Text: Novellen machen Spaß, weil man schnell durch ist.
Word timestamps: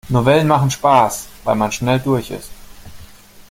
Novellen 0.09 0.47
machen 0.47 0.71
Spaß, 0.71 1.27
weil 1.43 1.55
man 1.55 1.71
schnell 1.71 1.99
durch 1.99 2.31
ist. 2.31 2.49